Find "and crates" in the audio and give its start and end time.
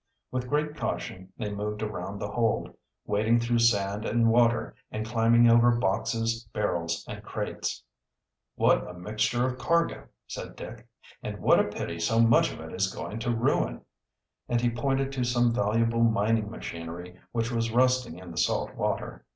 7.07-7.83